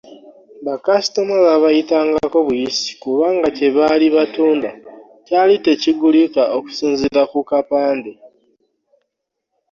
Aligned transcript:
Bakasitoma 0.65 1.35
baabayitangako 1.45 2.37
buyisi 2.47 2.91
kubanga 3.03 3.47
kye 3.57 3.69
baali 3.77 4.07
batunda 4.15 4.69
kyali 5.27 5.55
tekigulika 5.65 6.41
okusinziira 6.57 7.23
ku 7.31 7.39
kapande. 7.49 8.11